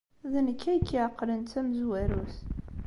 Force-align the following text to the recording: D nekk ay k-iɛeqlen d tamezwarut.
D 0.31 0.33
nekk 0.45 0.61
ay 0.71 0.79
k-iɛeqlen 0.87 1.41
d 1.43 1.47
tamezwarut. 1.51 2.37